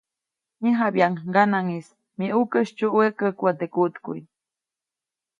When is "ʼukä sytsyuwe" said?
2.37-3.05